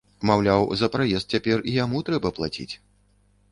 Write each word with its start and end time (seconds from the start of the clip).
Маўляў, 0.27 0.63
за 0.81 0.89
праезд 0.95 1.27
цяпер 1.37 1.57
і 1.73 1.77
яму 1.83 2.03
трэба 2.09 2.35
плаціць. 2.41 2.69